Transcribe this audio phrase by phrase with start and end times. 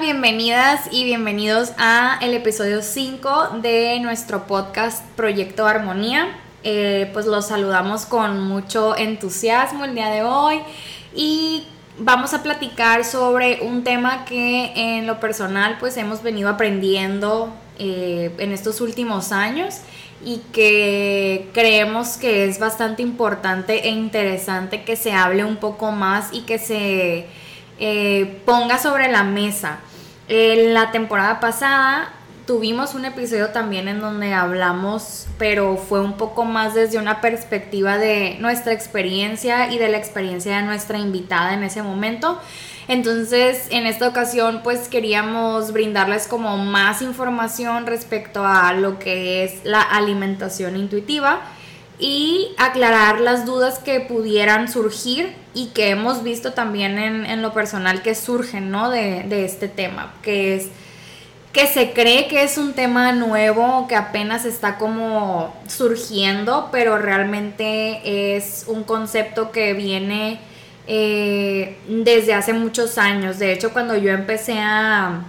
[0.00, 6.28] Bienvenidas y bienvenidos a el episodio 5 de nuestro podcast Proyecto Armonía.
[6.62, 10.60] Eh, pues los saludamos con mucho entusiasmo el día de hoy
[11.16, 11.66] y
[11.98, 18.32] vamos a platicar sobre un tema que en lo personal pues hemos venido aprendiendo eh,
[18.38, 19.80] en estos últimos años
[20.24, 26.32] y que creemos que es bastante importante e interesante que se hable un poco más
[26.32, 27.26] y que se
[27.78, 29.78] eh, ponga sobre la mesa.
[30.28, 32.12] En la temporada pasada
[32.46, 37.98] tuvimos un episodio también en donde hablamos, pero fue un poco más desde una perspectiva
[37.98, 42.40] de nuestra experiencia y de la experiencia de nuestra invitada en ese momento.
[42.88, 49.64] Entonces, en esta ocasión, pues queríamos brindarles como más información respecto a lo que es
[49.64, 51.40] la alimentación intuitiva
[51.98, 58.02] y aclarar las dudas que pudieran surgir y que hemos visto también en, lo personal
[58.02, 58.90] que surgen ¿no?
[58.90, 60.68] de, este tema, que es
[61.52, 68.36] que se cree que es un tema nuevo, que apenas está como surgiendo, pero realmente
[68.36, 70.40] es un concepto que viene
[70.86, 73.38] eh, desde hace muchos años.
[73.38, 75.24] De hecho, cuando yo empecé a,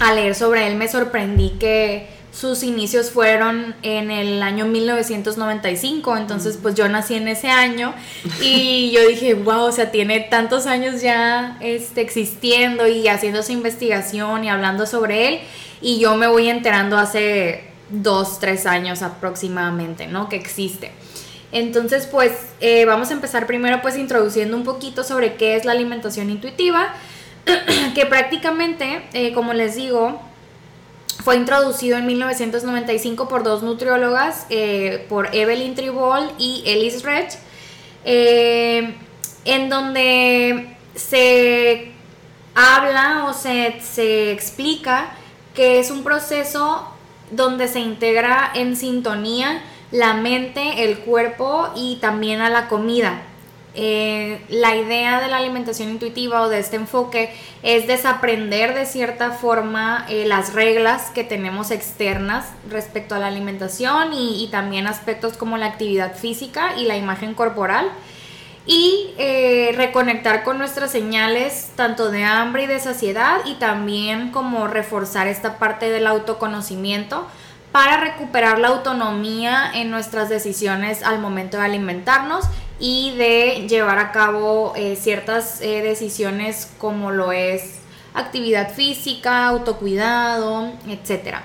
[0.00, 6.58] a leer sobre él, me sorprendí que sus inicios fueron en el año 1995, entonces
[6.60, 7.92] pues yo nací en ese año
[8.40, 13.52] y yo dije, wow, o sea, tiene tantos años ya este, existiendo y haciendo su
[13.52, 15.40] investigación y hablando sobre él
[15.80, 20.28] y yo me voy enterando hace dos, tres años aproximadamente, ¿no?
[20.28, 20.92] Que existe.
[21.52, 25.72] Entonces pues eh, vamos a empezar primero pues introduciendo un poquito sobre qué es la
[25.72, 26.94] alimentación intuitiva,
[27.96, 30.29] que prácticamente, eh, como les digo,
[31.22, 37.38] fue introducido en 1995 por dos nutriólogas, eh, por Evelyn Tribol y Ellis Rech,
[38.04, 38.94] eh,
[39.44, 41.92] en donde se
[42.54, 45.12] habla o se, se explica
[45.54, 46.88] que es un proceso
[47.30, 53.22] donde se integra en sintonía la mente, el cuerpo y también a la comida.
[53.74, 57.32] Eh, la idea de la alimentación intuitiva o de este enfoque
[57.62, 64.12] es desaprender de cierta forma eh, las reglas que tenemos externas respecto a la alimentación
[64.12, 67.86] y, también aspectos como la actividad física y la imagen corporal.
[68.66, 74.66] Y eh, reconectar con nuestras señales tanto de hambre y de saciedad y también como
[74.66, 77.26] reforzar esta parte del autoconocimiento
[77.72, 82.44] para recuperar la autonomía en nuestras decisiones al momento de alimentarnos
[82.80, 87.78] y de llevar a cabo eh, ciertas eh, decisiones como lo es
[88.14, 91.36] actividad física, autocuidado, etc.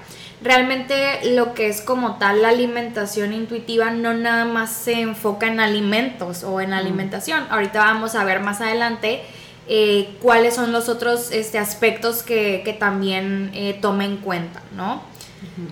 [0.42, 5.60] Realmente lo que es como tal la alimentación intuitiva no nada más se enfoca en
[5.60, 7.46] alimentos o en alimentación.
[7.50, 9.22] Ahorita vamos a ver más adelante
[9.68, 15.02] eh, cuáles son los otros este, aspectos que, que también toma en cuenta, ¿no?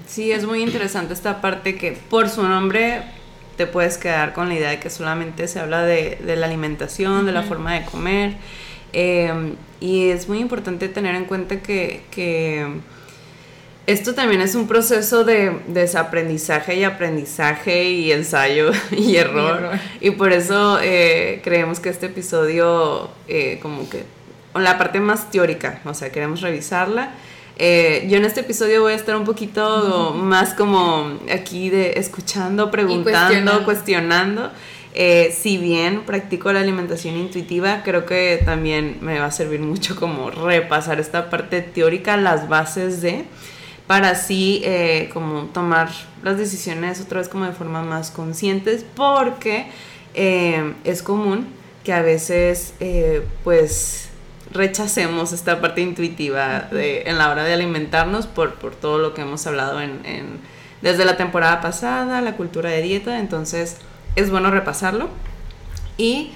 [0.07, 3.03] Sí, es muy interesante esta parte que por su nombre
[3.55, 7.31] te puedes quedar con la idea de que solamente se habla de, la alimentación, de
[7.31, 8.33] la forma de comer.
[8.93, 12.81] Em, y es muy importante tener en cuenta que,
[13.85, 19.71] esto también es un proceso de desaprendizaje y aprendizaje y ensayo y error.
[19.99, 24.03] Y, por eso eh, creemos que este episodio, eh, como que,
[24.55, 27.11] la parte más teórica, o sea, queremos revisarla
[27.55, 32.71] eh, yo en este episodio voy a estar un poquito más como aquí de escuchando,
[32.71, 34.51] preguntando, cuestionando.
[34.95, 39.95] Eh, si bien practico la alimentación intuitiva, creo que también me va a servir mucho
[39.95, 43.25] como repasar esta parte teórica, las bases de,
[43.87, 45.89] para así eh, como tomar
[46.21, 49.65] las decisiones otra vez como de forma más conscientes, porque
[50.15, 51.47] es común
[51.83, 52.75] que a veces
[53.43, 54.12] pues
[54.53, 59.21] rechacemos esta parte intuitiva de, en la hora de alimentarnos por, por todo lo que
[59.21, 60.39] hemos hablado en,
[60.81, 63.77] desde la temporada pasada, la cultura de dieta, entonces
[64.15, 65.09] es bueno repasarlo.
[65.97, 66.31] Y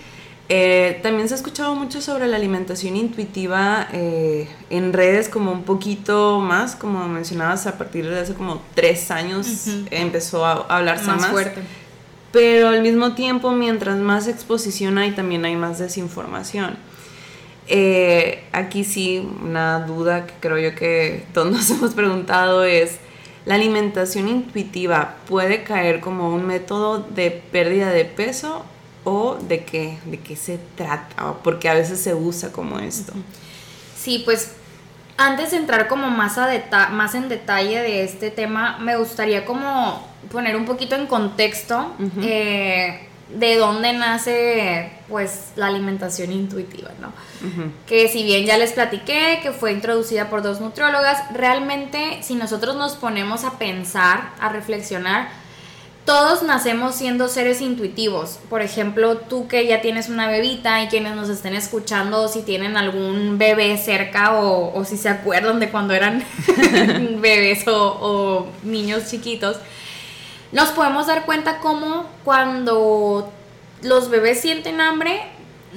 [0.49, 5.63] eh, también se ha escuchado mucho sobre la alimentación intuitiva eh, en redes como un
[5.63, 11.21] poquito más, como mencionabas, a partir de hace como tres años empezó a hablarse más.
[11.21, 11.61] Más fuerte.
[12.31, 16.77] pero al mismo tiempo, mientras más exposición hay, también hay más desinformación.
[17.67, 22.97] Eh, aquí sí, una duda que creo yo que todos nos hemos preguntado es,
[23.45, 28.63] ¿la alimentación intuitiva puede caer como un método de pérdida de peso
[29.03, 31.33] o de qué, de qué se trata?
[31.43, 33.13] Porque a veces se usa como esto.
[33.97, 34.51] Sí, pues
[35.17, 40.07] antes de entrar como más, a más en detalle de este tema, me gustaría como
[40.31, 47.11] poner un poquito en contexto eh, de dónde nace pues la alimentación intuitiva, ¿no?
[47.85, 52.75] Que si bien ya les platiqué que fue introducida por dos nutriólogas, realmente si nosotros
[52.75, 55.29] nos ponemos a pensar, a reflexionar,
[56.07, 58.39] todos nacemos siendo seres intuitivos.
[58.49, 62.77] Por ejemplo, tú que ya tienes una bebita y quienes nos estén escuchando, si tienen
[62.77, 66.23] algún bebé cerca o, si se acuerdan de cuando eran
[67.21, 69.57] bebés o, niños chiquitos,
[70.51, 73.31] nos podemos dar cuenta cómo cuando
[73.81, 75.21] los bebés sienten hambre,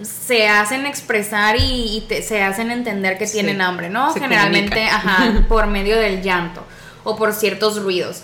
[0.03, 4.15] se hacen expresar y, se hacen entender que tienen hambre, ¿no?
[4.15, 6.65] Generalmente, ajá, por medio del llanto
[7.05, 8.23] o por ciertos ruidos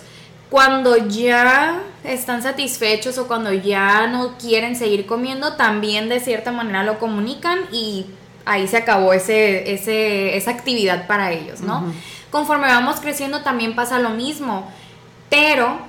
[0.49, 6.83] cuando ya están satisfechos o cuando ya no quieren seguir comiendo, también de cierta manera
[6.83, 8.05] lo comunican y
[8.45, 11.93] ahí se acabó ese, ese, esa actividad para ellos, ¿no?
[12.31, 14.71] Conforme vamos creciendo también pasa lo mismo,
[15.29, 15.79] pero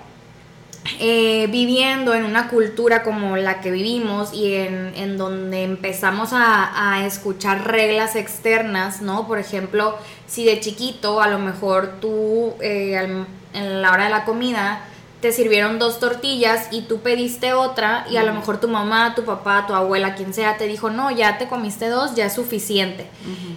[1.01, 7.67] eh, viviendo en una cultura como la que vivimos y en, donde empezamos a, escuchar
[7.67, 9.27] reglas externas, ¿no?
[9.27, 9.97] Por ejemplo,
[10.27, 13.25] si de chiquito a lo mejor tú eh,
[13.55, 14.83] en la hora de la comida
[15.21, 19.25] te sirvieron dos tortillas y tú pediste otra y a lo mejor tu mamá, tu
[19.25, 23.07] papá, tu abuela, quien sea, te dijo, no, ya te comiste dos, ya es suficiente.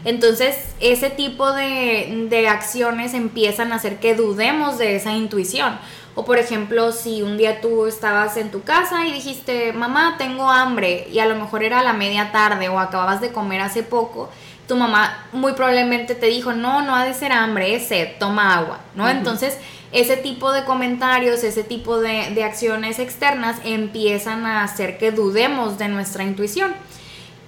[0.04, 5.78] Entonces, ese tipo de, de, acciones empiezan a hacer que dudemos de esa intuición.
[6.16, 10.50] O por ejemplo, si un día tú estabas en tu casa y dijiste, mamá, tengo
[10.50, 14.30] hambre, y a lo mejor era la media tarde o acababas de comer hace poco,
[14.68, 18.58] tu mamá muy probablemente te dijo, no, no ha de ser hambre, es sed, toma
[18.58, 19.10] agua, ¿no?
[19.10, 19.58] Entonces,
[19.92, 25.78] ese tipo de comentarios, ese tipo de, de acciones externas empiezan a hacer que dudemos
[25.78, 26.74] de nuestra intuición.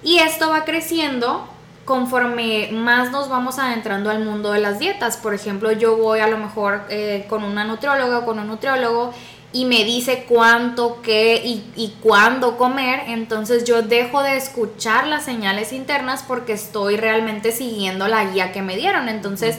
[0.02, 1.48] Y esto va creciendo
[1.84, 5.16] conforme más nos vamos adentrando al mundo de las dietas.
[5.16, 9.12] Por ejemplo, yo voy a lo mejor eh, con una nutrióloga o con un nutriólogo
[9.52, 15.24] y me dice cuánto, qué y, y cuándo comer, entonces yo dejo de escuchar las
[15.24, 19.08] señales internas porque estoy realmente siguiendo la guía que me dieron.
[19.08, 19.58] Entonces,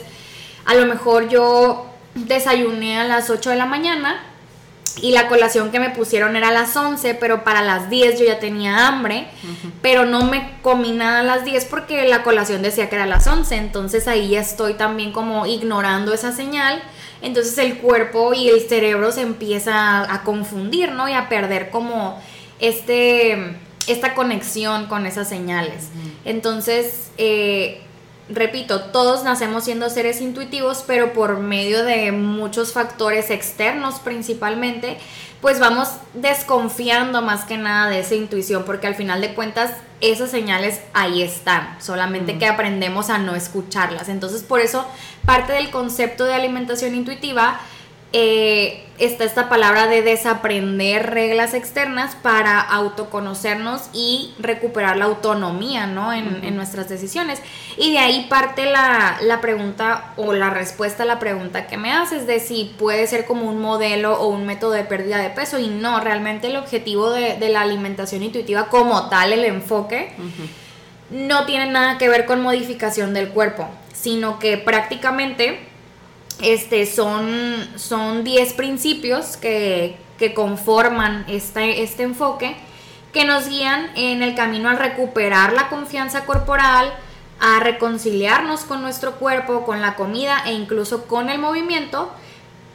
[0.66, 4.20] a lo mejor yo desayuné a las 8 de la mañana
[5.02, 8.24] y la colación que me pusieron era a las 11, pero para las 10 yo
[8.24, 9.26] ya tenía hambre,
[9.82, 13.08] pero no me comí nada a las 10 porque la colación decía que era a
[13.08, 16.82] las 11, entonces ahí ya estoy también como ignorando esa señal,
[17.20, 21.08] entonces el cuerpo y el cerebro se empieza a, confundir, ¿no?
[21.08, 22.20] Y a perder como
[22.58, 23.56] este,
[23.86, 25.88] esta conexión con esas señales.
[26.24, 27.85] Entonces, eh,
[28.28, 34.98] repito, todos nacemos siendo seres intuitivos, pero por medio de muchos factores externos principalmente,
[35.40, 40.30] pues vamos desconfiando más que nada de esa intuición, porque al final de cuentas esas
[40.30, 44.08] señales ahí están, solamente que aprendemos a no escucharlas.
[44.08, 44.86] Entonces por eso
[45.24, 47.60] parte del concepto de alimentación intuitiva
[48.12, 56.12] eh, está esta palabra de desaprender reglas externas para autoconocernos y recuperar la autonomía ¿no?
[56.12, 57.42] en, nuestras decisiones.
[57.76, 62.26] Y de ahí parte la, pregunta o la respuesta a la pregunta que me haces
[62.26, 65.58] de si puede ser como un modelo o un método de pérdida de peso.
[65.58, 70.14] Y no, realmente el objetivo de, la alimentación intuitiva como tal, el enfoque,
[71.10, 75.65] no tiene nada que ver con modificación del cuerpo, sino que prácticamente
[76.40, 79.98] este, son, son 10 principios que,
[80.34, 82.56] conforman este, este enfoque
[83.12, 86.92] que nos guían en el camino a recuperar la confianza corporal,
[87.38, 92.10] a reconciliarnos con nuestro cuerpo, con la comida e incluso con el movimiento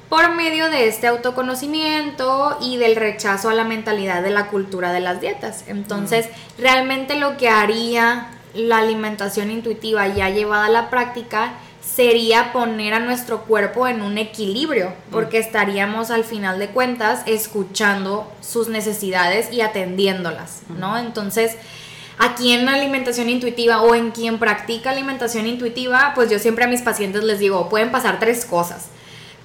[0.10, 5.00] por medio de este autoconocimiento y del rechazo a la mentalidad de la cultura de
[5.00, 5.64] las dietas.
[5.68, 6.28] Entonces,
[6.58, 11.54] realmente lo que haría la alimentación intuitiva ya llevada a la práctica
[11.96, 18.32] sería poner a nuestro cuerpo en un equilibrio, porque estaríamos al final de cuentas escuchando
[18.40, 20.98] sus necesidades y atendiéndolas, ¿no?
[20.98, 21.58] Entonces,
[22.18, 26.82] aquí en alimentación intuitiva o en quien practica alimentación intuitiva, pues yo siempre a mis
[26.82, 28.88] pacientes les digo, pueden pasar tres cosas.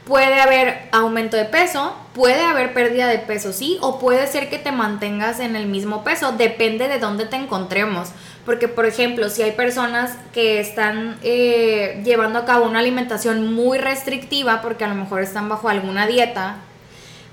[0.06, 4.56] Puede haber aumento de peso, puede haber pérdida de peso, sí, o puede ser que
[4.56, 8.10] te mantengas en el mismo peso, depende de dónde te encontremos.
[8.44, 13.78] Porque, por ejemplo, si hay personas que están eh, llevando a cabo una alimentación muy
[13.78, 16.58] restrictiva, porque a lo mejor están bajo alguna dieta,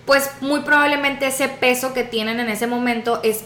[0.07, 3.43] pues muy probablemente ese peso que tienen en ese momento es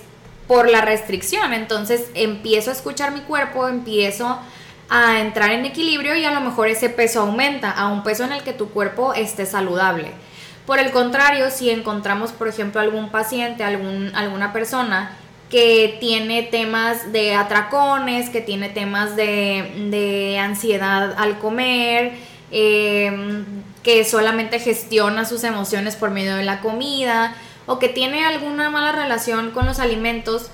[0.48, 1.52] por la restricción.
[1.52, 4.40] Entonces empiezo a escuchar mi cuerpo, empiezo
[4.90, 8.32] a entrar en equilibrio y a lo mejor ese peso aumenta a un peso en
[8.32, 10.12] el que tu cuerpo esté saludable.
[10.66, 15.12] Por el contrario, si encontramos, por ejemplo, algún paciente, algún, alguna persona
[15.50, 22.14] que tiene temas de atracones, que tiene temas de, ansiedad al comer,
[22.52, 23.46] em,
[23.82, 27.34] que solamente gestiona sus emociones por medio de la comida,
[27.66, 30.50] o que tiene alguna mala relación con los alimentos,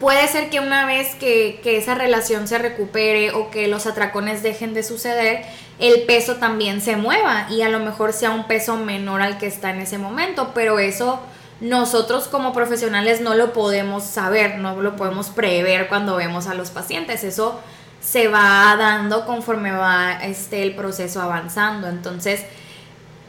[0.00, 4.74] puede ser que una vez que, esa relación se recupere o que los atracones dejen
[4.74, 5.44] de suceder,
[5.78, 9.46] el peso también se mueva y a lo mejor sea un peso menor al que
[9.46, 11.20] está en ese momento, pero eso
[11.60, 16.70] nosotros como profesionales no lo podemos saber, no lo podemos prever cuando vemos a los
[16.70, 17.60] pacientes, eso
[18.00, 22.42] se va dando conforme va este, el proceso avanzando, entonces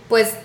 [0.09, 0.35] pues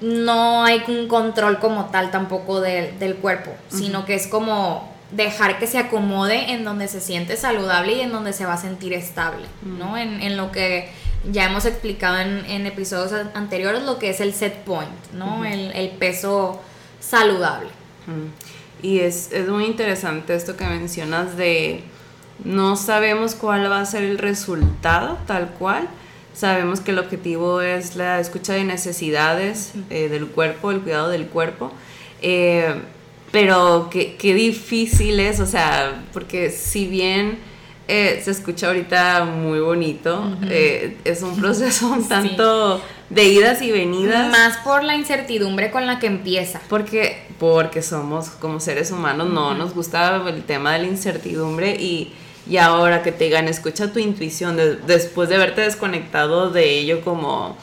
[0.00, 5.66] no hay un control como tal tampoco del cuerpo, sino que es como dejar que
[5.66, 9.46] se acomode en donde se siente saludable y en donde se va a sentir estable,
[9.62, 9.96] ¿no?
[9.98, 10.88] En, lo que
[11.30, 15.44] ya hemos explicado en, episodios anteriores, lo que es el set point, ¿no?
[15.44, 16.60] el, peso
[17.00, 17.68] saludable.
[18.82, 21.82] Y es, es muy interesante esto que mencionas de
[22.44, 25.88] no sabemos cuál va a ser el resultado tal cual,
[26.32, 31.26] sabemos que el objetivo es la escucha de necesidades eh, del cuerpo, el cuidado del
[31.26, 31.72] cuerpo.
[32.22, 32.74] Eh,
[33.30, 37.38] pero qué, qué difícil es, o sea, porque si bien
[37.92, 43.72] eh, se escucha ahorita muy bonito, eh, es un proceso un tanto de idas y
[43.72, 44.30] venidas.
[44.30, 46.60] Más por la incertidumbre con la que empieza.
[46.68, 52.12] Porque, porque somos como seres humanos, no nos gusta el tema de la incertidumbre y,
[52.48, 54.56] y ahora que te digan, escucha tu intuición
[54.86, 57.56] después de haberte desconectado de ello como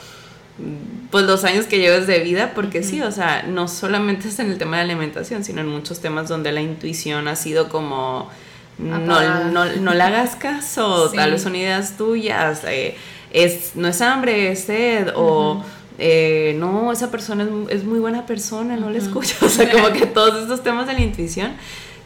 [1.11, 4.51] pues los años que lleves de vida, porque sí, o sea, no solamente es en
[4.51, 8.29] el tema de alimentación, sino en muchos temas donde la intuición ha sido como,
[8.77, 12.95] no, no, no, le hagas caso, tal vez son ideas tuyas, eh,
[13.31, 15.63] es, no es hambre, es sed, o
[15.99, 20.05] eh, no, esa persona es, muy buena persona, no le escucho, o sea, como que
[20.07, 21.53] todos estos temas de la intuición.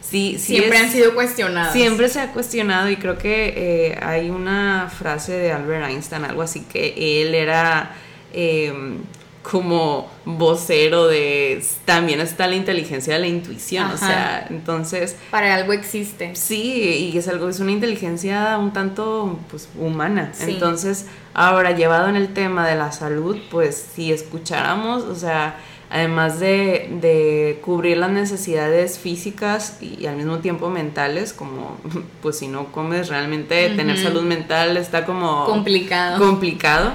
[0.00, 1.72] Sí, sí siempre han sido cuestionados.
[1.72, 6.42] Siempre se ha cuestionado y creo que eh, hay una frase de Albert Einstein, algo
[6.42, 7.94] así, que él era
[8.32, 8.98] Em,
[9.42, 15.72] como vocero de también está la inteligencia de la intuición, o sea, entonces para algo
[15.72, 16.34] existe.
[16.36, 20.32] Sí, y es algo es una inteligencia un tanto pues humana.
[20.40, 25.56] Entonces, ahora llevado en el tema de la salud, pues si escucháramos, o sea,
[25.90, 31.78] además de, cubrir las necesidades físicas y, al mismo tiempo mentales, como
[32.22, 36.24] pues si no comes realmente tener salud mental está como complicado.
[36.24, 36.92] Complicado.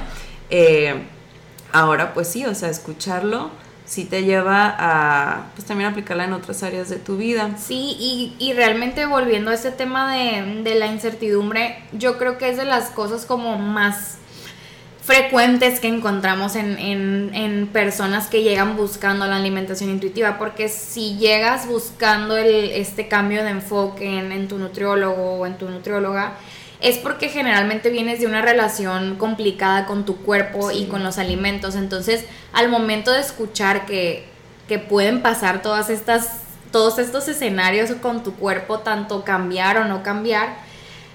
[0.50, 0.96] Eh,
[1.80, 3.52] ahora pues sí, o sea, escucharlo
[3.88, 7.52] sí te lleva a pues también aplicarla en otras áreas de tu vida.
[7.58, 12.66] Sí, y, realmente volviendo a ese tema de, la incertidumbre, yo creo que es de
[12.66, 14.18] las cosas como más
[15.02, 22.36] frecuentes que encontramos en, personas que llegan buscando la alimentación intuitiva, porque si llegas buscando
[22.36, 26.34] este cambio de enfoque en, en tu nutriólogo o en tu nutrióloga,
[26.80, 31.76] es porque generalmente vienes de una relación complicada con tu cuerpo y con los alimentos.
[31.76, 34.26] Entonces, al momento de escuchar que,
[34.68, 36.42] que pueden pasar todas estas,
[36.72, 40.50] todos estos escenarios con tu cuerpo, tanto cambiar o no cambiar,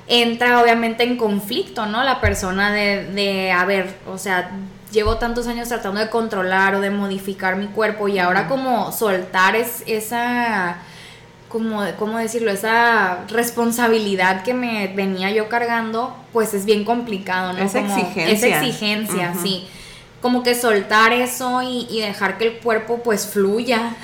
[0.09, 2.02] entra obviamente en conflicto, ¿no?
[2.02, 4.50] La persona de, de a ver, o sea,
[4.90, 9.54] llevo tantos años tratando de controlar o de modificar mi cuerpo y ahora como soltar
[9.54, 10.78] es, esa
[11.52, 12.50] como, ¿cómo decirlo?
[12.50, 17.62] Esa responsabilidad que me venía yo cargando, pues es bien complicado, ¿no?
[17.62, 18.30] Esa exigencia.
[18.30, 19.68] Esa exigencia, sí.
[20.23, 23.94] Como que soltar eso y, dejar que el cuerpo pues fluya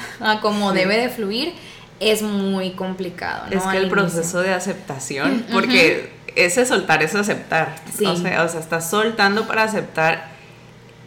[0.43, 1.55] como debe de fluir
[2.00, 3.59] es muy complicado, ¿no?
[3.59, 7.76] Es que el proceso de aceptación, porque ese soltar es aceptar.
[7.97, 8.05] Sí.
[8.05, 10.28] O, sea, o sea, estás soltando para aceptar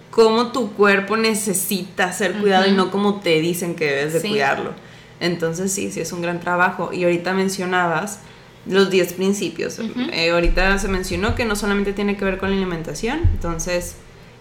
[0.09, 4.73] cómo tu cuerpo necesita ser cuidado y no como te dicen que debes de cuidarlo.
[5.21, 6.91] Entonces sí, sí es un gran trabajo.
[6.91, 8.19] Y ahorita mencionabas
[8.65, 9.79] los 10 principios.
[10.11, 13.95] Eh, ahorita se mencionó que no solamente tiene que ver con la alimentación, entonces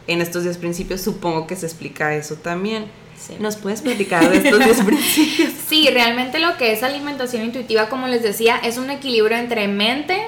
[0.07, 2.87] en estos 10 principios supongo que se explica eso también.
[3.39, 5.53] ¿Nos puedes platicar de estos 10 principios?
[5.69, 10.19] Sí, realmente lo que es alimentación intuitiva, como les decía, es un equilibrio entre mente,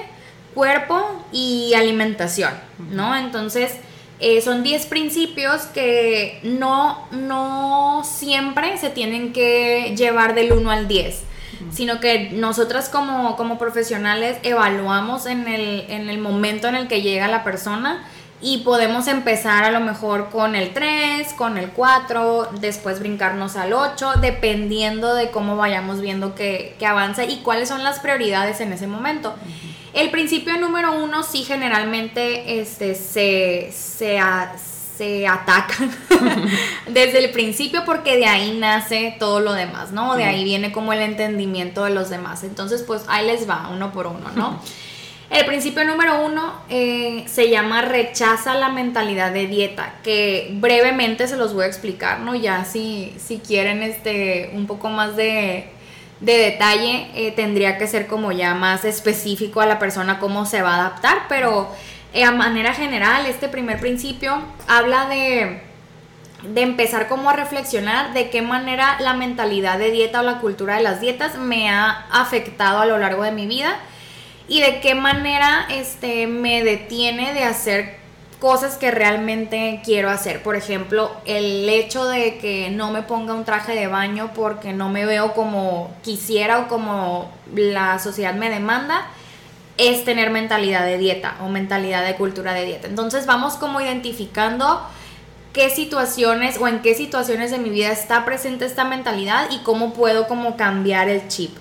[0.53, 2.53] cuerpo y alimentación,
[2.91, 3.15] ¿no?
[3.15, 3.71] Entonces
[4.23, 10.87] eh, son 10 principios que no, no siempre se tienen que llevar del 1 al
[10.87, 11.23] 10,
[11.73, 17.01] sino que nosotras como, como profesionales evaluamos en el, en el momento en el que
[17.01, 18.05] llega la persona
[18.43, 23.71] y podemos empezar a lo mejor con el 3, con el 4, después brincarnos al
[23.71, 28.85] 8, dependiendo de cómo vayamos viendo que, avanza y cuáles son las prioridades en ese
[28.85, 29.33] momento.
[29.93, 34.19] El principio número uno sí generalmente este, se, se,
[34.97, 35.89] se atacan
[36.87, 40.15] desde el principio porque de ahí nace todo lo demás, ¿no?
[40.15, 42.43] De ahí viene como el entendimiento de los demás.
[42.43, 44.59] Entonces, pues ahí les va, uno por uno, ¿no?
[45.33, 51.37] El principio número uno eh, se llama rechaza la mentalidad de dieta, que brevemente se
[51.37, 52.35] los voy a explicar, ¿no?
[52.35, 55.71] Ya si, si quieren este, un poco más de,
[56.19, 60.75] detalle, eh, tendría que ser como ya más específico a la persona cómo se va
[60.75, 61.67] a adaptar, pero
[62.13, 65.63] eh, a manera general, este primer principio habla de,
[66.43, 70.75] de empezar como a reflexionar de qué manera la mentalidad de dieta o la cultura
[70.75, 73.79] de las dietas me ha afectado a lo largo de mi vida
[74.47, 78.03] y de qué manera este, me detiene de hacer
[78.39, 80.43] cosas que realmente quiero hacer.
[80.43, 84.89] Por ejemplo, el hecho de que no me ponga un traje de baño porque no
[84.89, 89.07] me veo como quisiera o como la sociedad me demanda
[89.77, 92.87] es tener mentalidad de dieta o mentalidad de cultura de dieta.
[92.87, 94.81] Entonces vamos como identificando
[95.53, 99.93] qué situaciones o en qué situaciones de mi vida está presente esta mentalidad y cómo
[99.93, 101.55] puedo como cambiar el chip.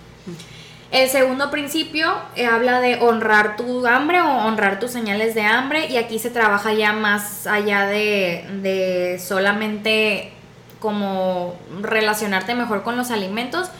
[0.92, 5.86] El segundo principio eh, habla de honrar tu hambre o honrar tus señales de hambre
[5.86, 10.32] y aquí se trabaja ya más allá de, de solamente
[10.78, 13.70] como relacionarte mejor con los alimentos,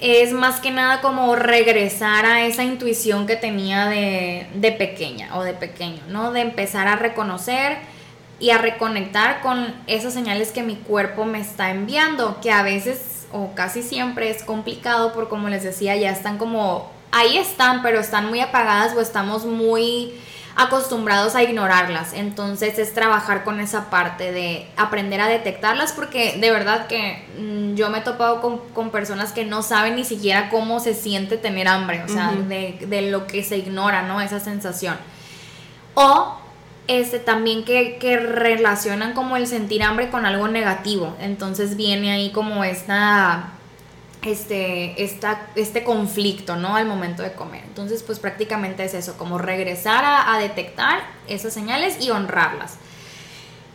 [0.00, 5.44] es más que nada como regresar a esa intuición que tenía de, de, pequeña o
[5.44, 6.32] de pequeño, ¿no?
[6.32, 7.76] De empezar a reconocer
[8.40, 13.21] y a reconectar con esas señales que mi cuerpo me está enviando, que a veces
[13.32, 18.00] o casi siempre es complicado por como les decía, ya están como, ahí están, pero
[18.00, 20.14] están muy apagadas o estamos muy
[20.56, 22.12] acostumbrados a ignorarlas.
[22.12, 27.74] Entonces es trabajar con esa parte de aprender a detectarlas porque de verdad que mm,
[27.74, 31.68] yo me he topado con, personas que no saben ni siquiera cómo se siente tener
[31.68, 34.20] hambre, o sea, de, lo que se ignora, ¿no?
[34.20, 34.96] Esa sensación.
[35.94, 36.41] O
[37.00, 41.16] este, también que, que, relacionan como el sentir hambre con algo negativo.
[41.20, 43.52] Entonces viene ahí como esta
[44.22, 46.76] este, esta, este conflicto, ¿no?
[46.76, 47.62] Al momento de comer.
[47.64, 52.76] Entonces, pues prácticamente es eso, como regresar a, detectar esas señales y honrarlas.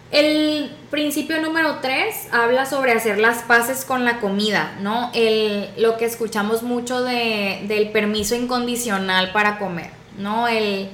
[0.09, 5.11] El principio número 3 habla sobre hacer las paces con la comida, ¿no?
[5.13, 10.47] El, lo que escuchamos mucho de, del permiso incondicional para comer, ¿no?
[10.47, 10.89] El,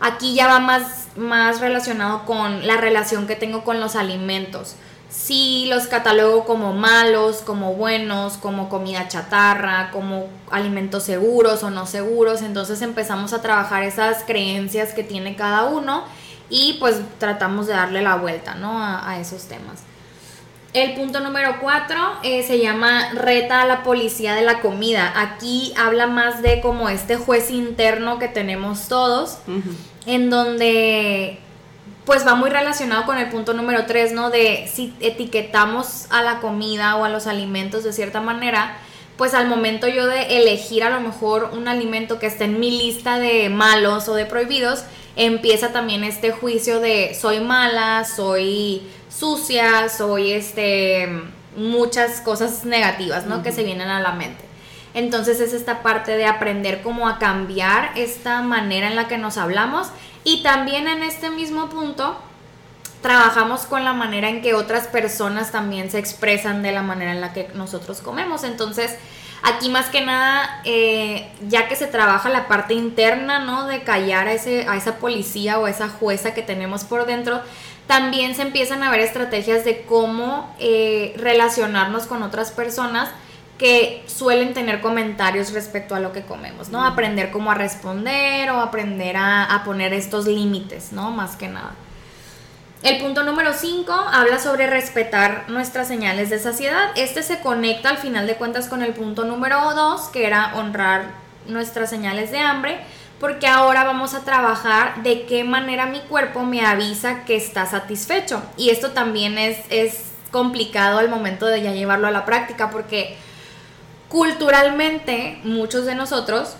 [0.00, 4.76] aquí ya va más, más relacionado con la relación que tengo con los alimentos
[5.14, 11.86] si los catalogo como malos, como buenos, como comida chatarra, como alimentos seguros o no
[11.86, 12.42] seguros.
[12.42, 16.04] Entonces empezamos a trabajar esas creencias que tiene cada uno
[16.50, 18.82] y pues tratamos de darle la vuelta ¿no?
[18.82, 19.82] a, esos temas.
[20.74, 25.12] El punto número cuatro eh, se llama reta a la policía de la comida.
[25.14, 29.38] Aquí habla más de como este juez interno que tenemos todos,
[30.04, 31.38] en donde
[32.04, 34.30] pues va muy relacionado con el punto número 3, ¿no?
[34.30, 38.76] De si etiquetamos a la comida o a los alimentos de cierta manera,
[39.16, 42.72] pues al momento yo de elegir a lo mejor un alimento que esté en mi
[42.72, 44.82] lista de malos o de prohibidos,
[45.14, 48.82] empieza también este juicio de soy mala, soy
[49.16, 51.08] sucia, soy este
[51.56, 53.42] muchas cosas negativas, ¿no?
[53.42, 54.44] Que se vienen a la mente.
[54.92, 59.38] Entonces es esta parte de aprender cómo a cambiar esta manera en la que nos
[59.38, 59.88] hablamos
[60.22, 62.16] y también en este mismo punto
[63.02, 67.20] trabajamos con la manera en que otras personas también se expresan de la manera en
[67.20, 68.44] la que nosotros comemos.
[68.44, 68.96] Entonces,
[69.42, 73.66] aquí más que nada, eh, ya que se trabaja la parte interna, ¿no?
[73.66, 77.42] De callar a, ese, a esa policía o a esa jueza que tenemos por dentro,
[77.86, 83.10] también se empiezan a ver estrategias de cómo eh, relacionarnos con otras personas
[83.58, 86.84] que suelen tener comentarios respecto a lo que comemos, ¿no?
[86.84, 91.10] Aprender cómo a responder o aprender a, poner estos límites, ¿no?
[91.10, 91.72] Más que nada.
[92.82, 96.90] El punto número 5 habla sobre respetar nuestras señales de saciedad.
[96.96, 101.04] Este se conecta al final de cuentas con el punto número 2, que era honrar
[101.46, 102.80] nuestras señales de hambre,
[103.20, 108.42] porque ahora vamos a trabajar de qué manera mi cuerpo me avisa que está satisfecho.
[108.56, 113.16] Y esto también es, es complicado al momento de ya llevarlo a la práctica, porque
[114.08, 116.56] culturalmente muchos de nosotros,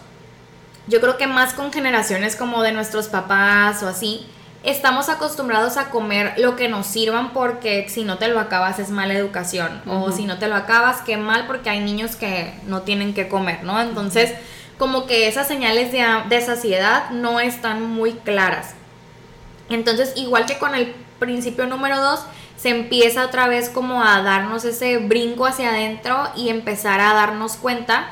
[0.87, 4.27] yo creo que más con generaciones como de nuestros papás o así,
[4.65, 8.89] estamos acostumbrados a comer lo que nos sirvan porque si no te lo acabas es
[8.89, 12.83] mala educación o si no te lo acabas qué mal porque hay niños que no
[12.83, 13.81] tienen que comer, ¿no?
[13.81, 14.33] Entonces,
[14.79, 18.75] como que esas señales de, de saciedad no están muy claras.
[19.71, 22.21] Entonces, igual que con el principio número 2,
[22.57, 27.57] se empieza otra vez como a darnos ese brinco hacia adentro y empezar a darnos
[27.57, 28.09] cuenta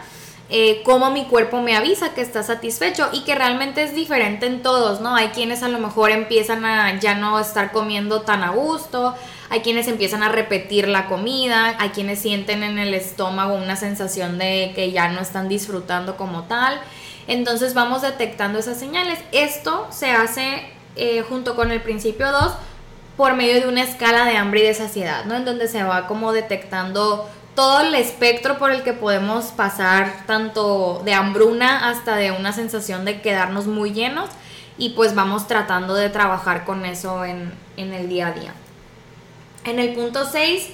[0.55, 4.63] eh, cómo mi cuerpo me avisa que está satisfecho y que realmente es diferente en
[4.63, 5.15] todos, ¿no?
[5.15, 9.15] Hay quienes a lo mejor empiezan a ya no estar comiendo tan a gusto,
[9.53, 14.39] hay quienes empiezan a repetir la comida, hay quienes sienten en el estómago una sensación
[14.39, 16.81] de que ya no están disfrutando como tal.
[17.27, 19.19] Entonces vamos detectando esas señales.
[19.31, 22.55] Esto se hace eh, junto con el principio 2
[23.19, 25.37] por medio de una escala de hambre y de saciedad, ¿no?
[25.37, 31.03] En donde se va como detectando todo el espectro por el que podemos pasar, tanto
[31.05, 34.31] de hambruna hasta de una sensación de quedarnos muy llenos,
[34.79, 38.55] y pues vamos tratando de trabajar con eso en, el día a día.
[39.65, 40.69] En el punto 6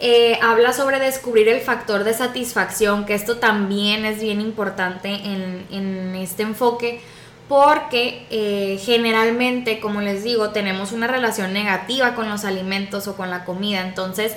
[0.00, 5.66] eh, habla sobre descubrir el factor de satisfacción, que esto también es bien importante en,
[5.70, 7.00] en este enfoque,
[7.48, 13.30] porque eh, generalmente, como les digo, tenemos una relación negativa con los alimentos o con
[13.30, 14.36] la comida, entonces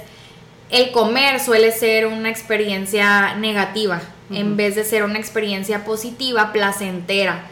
[0.70, 4.02] el comer suele ser una experiencia negativa
[4.32, 7.44] en vez de ser una experiencia positiva, placentera,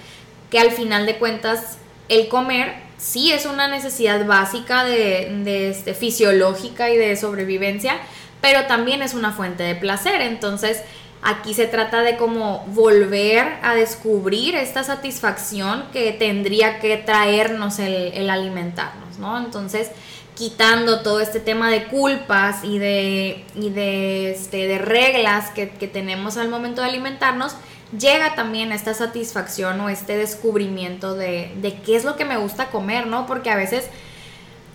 [0.49, 6.91] que al final de cuentas el comer sí es una necesidad básica de, este, fisiológica
[6.91, 7.97] y de sobrevivencia,
[8.41, 10.83] pero también es una fuente de placer, entonces
[11.21, 18.29] Aquí se trata de como volver a descubrir esta satisfacción que tendría que traernos el,
[18.29, 19.38] alimentarnos, ¿no?
[19.38, 19.91] Entonces,
[20.35, 26.47] quitando todo este tema de culpas y de, de, este, de reglas que, tenemos al
[26.47, 27.53] momento de alimentarnos,
[27.97, 32.69] llega también esta satisfacción o este descubrimiento de, de qué es lo que me gusta
[32.69, 33.25] comer, ¿no?
[33.25, 33.86] Porque a veces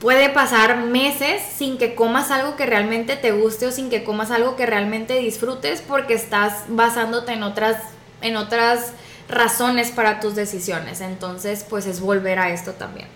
[0.00, 4.30] puede pasar meses sin que comas algo que realmente te guste o sin que comas
[4.30, 7.78] algo que realmente disfrutes porque estás basándote en otras,
[8.20, 8.92] en otras
[9.28, 11.00] razones para tus decisiones.
[11.00, 13.08] Entonces, pues es volver a esto también.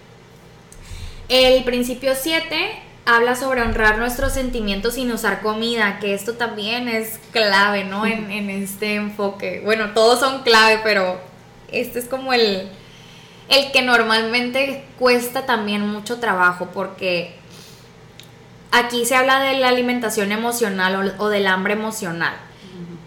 [1.28, 7.18] El principio 7 habla sobre honrar nuestros sentimientos sin usar comida, que esto también es
[7.32, 8.04] clave, ¿no?
[8.04, 9.62] En, en este enfoque.
[9.64, 11.18] Bueno, todos son clave, pero
[11.72, 12.68] este es como el,
[13.48, 17.34] el que normalmente cuesta también mucho trabajo porque
[18.70, 22.34] aquí se habla de la alimentación emocional o, del hambre emocional,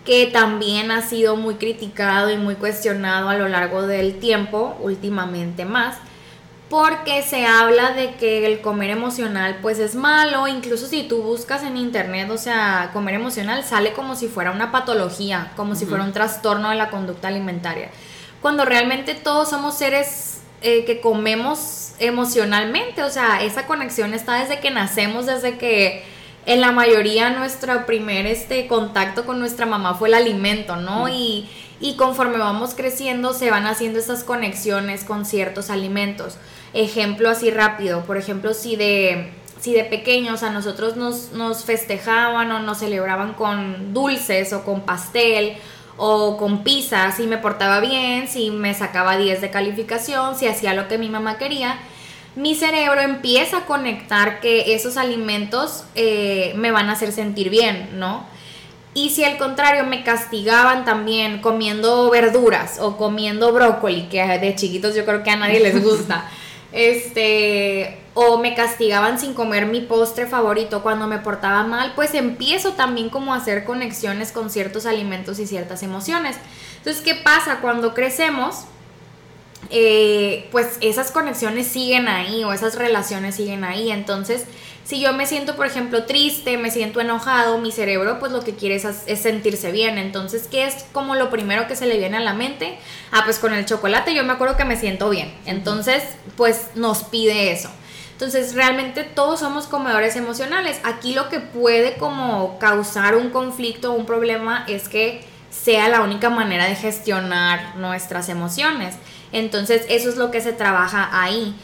[0.04, 5.64] que también ha sido muy criticado y muy cuestionado a lo largo del tiempo, últimamente
[5.66, 5.98] más,
[6.72, 11.62] porque se habla de que el comer emocional pues es malo, incluso si tú buscas
[11.62, 16.04] en internet, o sea, comer emocional sale como si fuera una patología, como si fuera
[16.04, 17.90] un trastorno de la conducta alimentaria
[18.42, 24.60] cuando realmente todos somos seres eh, que comemos emocionalmente, o sea, esa conexión está desde
[24.60, 26.04] que nacemos, desde que
[26.48, 31.08] en la mayoría nuestro primer este, contacto con nuestra mamá fue el alimento, ¿no?
[31.08, 31.48] Y,
[31.80, 36.38] y conforme vamos creciendo se van haciendo esas conexiones con ciertos alimentos.
[36.74, 42.52] Ejemplo así rápido, por ejemplo, si de si de pequeños a nosotros nos, nos, festejaban
[42.52, 45.54] o nos celebraban con dulces o con pastel
[45.98, 50.74] o con pizza, si me portaba bien, si me sacaba 10 de calificación, si hacía
[50.74, 51.78] lo que mi mamá quería,
[52.36, 58.00] mi cerebro empieza a conectar que esos alimentos eh, me van a hacer sentir bien,
[58.00, 58.26] ¿no?
[58.94, 64.96] Y si al contrario me castigaban también comiendo verduras o comiendo brócoli, que de chiquitos
[64.96, 66.30] yo creo que a nadie les gusta,
[66.72, 72.74] este, o me castigaban sin comer mi postre favorito cuando me portaba mal, pues empiezo
[72.74, 76.38] también como a hacer conexiones con ciertos alimentos y ciertas emociones.
[76.78, 78.66] Entonces, ¿qué pasa cuando crecemos?
[79.70, 83.92] Eh, pues esas conexiones siguen ahí o esas relaciones siguen ahí.
[83.92, 84.46] Entonces,
[84.84, 88.56] si yo me siento, por ejemplo, triste, me siento enojado, mi cerebro pues lo que
[88.56, 89.98] quiere es, es, sentirse bien.
[89.98, 92.78] Entonces, ¿qué es como lo primero que se le viene a la mente?
[93.12, 95.34] Ah, pues con el chocolate yo me acuerdo que me siento bien.
[95.46, 96.04] Entonces,
[96.36, 97.70] pues nos pide eso.
[98.14, 100.80] Entonces, realmente todos somos comedores emocionales.
[100.84, 106.02] Aquí lo que puede como causar un conflicto o un problema es que sea la
[106.02, 108.96] única manera de gestionar nuestras emociones.
[109.32, 111.56] Entonces, eso es lo que se trabaja ahí.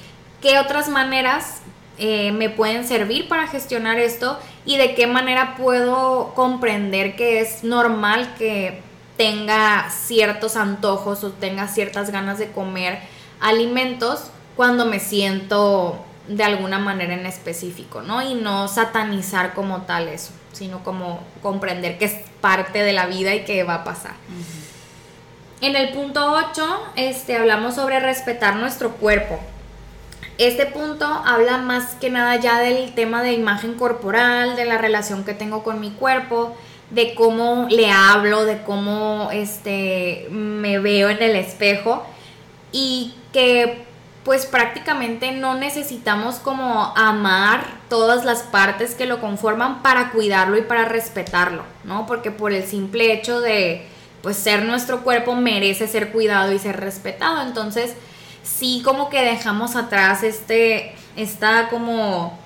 [0.41, 1.61] ¿Qué otras maneras
[1.97, 4.39] eh, me pueden servir para gestionar esto?
[4.65, 8.81] ¿Y de qué manera puedo comprender que es normal que
[9.17, 12.99] tenga ciertos antojos o tenga ciertas ganas de comer
[13.39, 18.21] alimentos cuando me siento de alguna manera en específico, ¿no?
[18.21, 23.33] Y no satanizar como tal eso, sino como comprender que es parte de la vida
[23.33, 24.13] y que va a pasar.
[25.61, 29.39] En el punto 8, este, hablamos sobre respetar nuestro cuerpo.
[30.37, 35.23] Este punto habla más que nada ya del tema de imagen corporal, de la relación
[35.23, 36.55] que tengo con mi cuerpo,
[36.91, 42.05] de cómo le hablo, de cómo este, me veo en el espejo
[42.71, 43.85] y que
[44.23, 50.61] pues prácticamente no necesitamos como amar todas las partes que lo conforman para cuidarlo y
[50.61, 52.05] para respetarlo, ¿no?
[52.05, 53.87] Porque por el simple hecho de
[54.21, 57.41] pues ser nuestro cuerpo merece ser cuidado y ser respetado.
[57.41, 57.95] Entonces,
[58.47, 62.37] sí como que dejamos atrás este esta como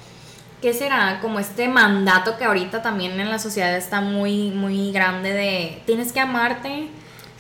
[0.61, 1.19] ¿qué será?
[1.21, 6.11] Como este mandato que ahorita también en la sociedad está muy muy grande de tienes
[6.11, 6.89] que amarte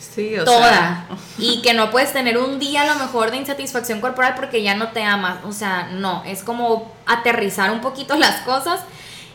[0.01, 0.69] Sí, o toda.
[0.69, 1.05] sea.
[1.37, 4.73] Y que no puedes tener un día a lo mejor de insatisfacción corporal porque ya
[4.75, 5.37] no te amas.
[5.45, 8.81] O sea, no, es como aterrizar un poquito las cosas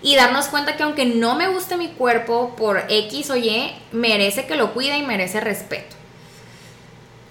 [0.03, 4.47] y darnos cuenta que aunque no me guste mi cuerpo por X o Y, merece
[4.47, 5.96] que lo cuide y merece respeto.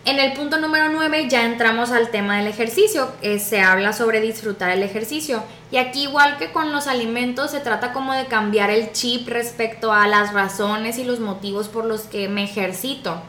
[0.05, 3.11] En el punto número 9 ya entramos al tema del ejercicio.
[3.23, 5.41] Eh, se habla sobre disfrutar el ejercicio.
[5.71, 9.91] Y aquí igual que con los alimentos se trata como de cambiar el chip respecto
[9.91, 13.19] a las razones y los motivos por los que me ejercito.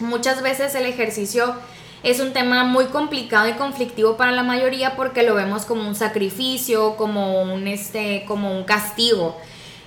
[0.00, 1.54] Muchas veces el ejercicio
[2.02, 5.94] es un tema muy complicado y conflictivo para la mayoría porque lo vemos como un
[5.94, 9.36] sacrificio, como un, este, como un castigo.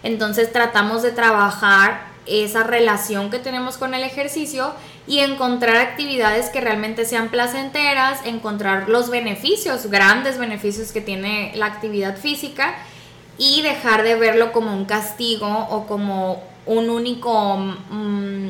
[0.03, 4.73] Entonces tratamos de trabajar esa relación que tenemos con el ejercicio
[5.09, 11.65] y encontrar actividades que realmente sean placenteras, encontrar los beneficios, grandes beneficios que tiene la
[11.65, 12.75] actividad física
[13.39, 18.49] y dejar de verlo como un castigo o como un único, mm,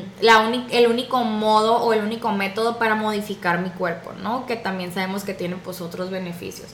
[0.70, 4.44] el único modo o el único método para modificar mi cuerpo, ¿no?
[4.44, 6.68] Que también sabemos que tiene pues otros beneficios.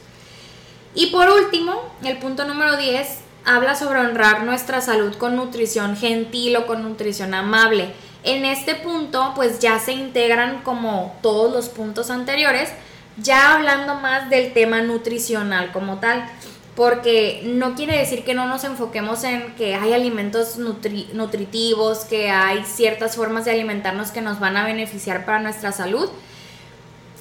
[0.97, 6.57] Y por último, el punto número 10 habla sobre honrar nuestra salud con nutrición gentil
[6.57, 7.95] o con nutrición amable.
[8.27, 12.71] En este punto, pues ya se integran como todos los puntos anteriores,
[13.17, 16.29] ya hablando más del tema nutricional como tal,
[16.75, 22.65] porque no quiere decir que no nos enfoquemos en que hay alimentos nutritivos, que hay
[22.65, 26.11] ciertas formas de alimentarnos que nos van a beneficiar para nuestra salud,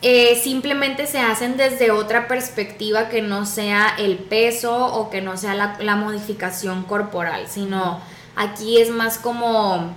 [0.02, 5.38] eh, simplemente se hacen desde otra perspectiva que no sea el peso o que no
[5.38, 8.02] sea la, modificación corporal, sino
[8.36, 9.94] aquí es más como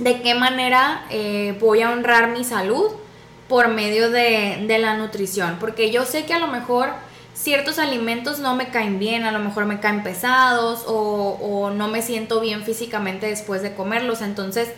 [0.00, 2.90] de qué manera eh, voy a honrar mi salud
[3.48, 6.90] por medio de, la nutrición, porque yo sé que a lo mejor
[7.34, 11.88] ciertos alimentos no me caen bien, a lo mejor me caen pesados o, o no
[11.88, 14.68] me siento bien físicamente después de comerlos, entonces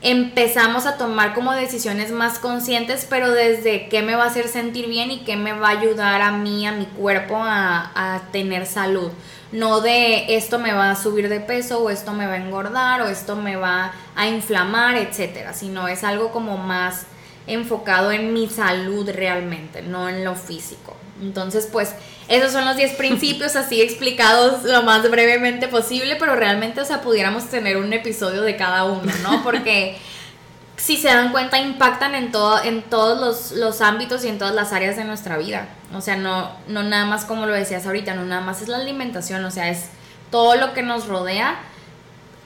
[0.00, 4.88] empezamos a tomar como decisiones más conscientes, pero desde qué me va a hacer sentir
[4.88, 9.10] bien y qué me va a ayudar a mí, a mi cuerpo a, tener salud.
[9.52, 13.00] No de esto me va a subir de peso o esto me va a engordar
[13.02, 17.06] o esto me va a inflamar, etcétera, sino es algo como más
[17.46, 20.96] enfocado en mi salud realmente, no en lo físico.
[21.22, 21.94] Entonces, pues
[22.28, 27.00] esos son los 10 principios así explicados lo más brevemente posible, pero realmente, o sea,
[27.00, 29.42] pudiéramos tener un episodio de cada uno, ¿no?
[29.42, 29.96] Porque
[30.78, 34.54] si se dan cuenta, impactan en, todo, en todos los, los, ámbitos y en todas
[34.54, 35.68] las áreas de nuestra vida.
[35.92, 38.78] O sea, no, no nada más como lo decías ahorita, no nada más es la
[38.78, 39.86] alimentación, o sea, es
[40.30, 41.58] todo lo que nos rodea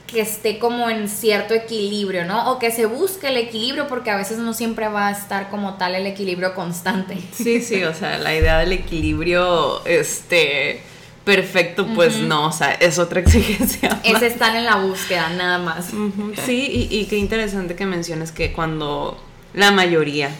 [0.07, 2.51] que esté como en cierto equilibrio, ¿no?
[2.51, 5.75] O que se busque el equilibrio porque a veces no siempre va a estar como
[5.75, 7.17] tal el equilibrio constante.
[7.33, 10.81] Sí, sí, o sea, la idea del equilibrio, este,
[11.23, 14.01] perfecto, pues no, o sea, es otra exigencia.
[14.03, 15.89] Es estar en la búsqueda, nada más.
[16.45, 19.17] Sí, y, y qué interesante que menciones que cuando
[19.53, 20.31] la mayoría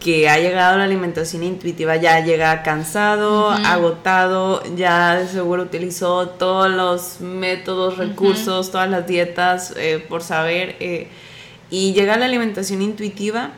[0.00, 6.28] que ha llegado a la alimentación intuitiva ya llega cansado, agotado, ya de seguro utilizó
[6.28, 11.08] todos los métodos, recursos, todas las dietas eh, por saber, eh,
[11.70, 13.50] y llega a la alimentación intuitiva.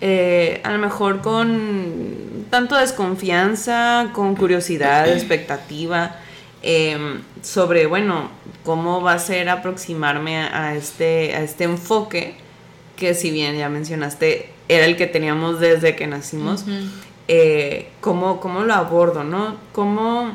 [0.00, 6.16] Eh, a lo mejor con tanto desconfianza, con curiosidad, expectativa,
[6.62, 8.30] em, sobre, bueno,
[8.64, 12.34] cómo va a ser aproximarme a, este, a este enfoque,
[12.96, 16.64] que si bien ya mencionaste, era el que teníamos desde que nacimos,
[17.28, 19.56] eh, ¿cómo, lo abordo, ¿no?
[19.72, 20.32] ¿Cómo,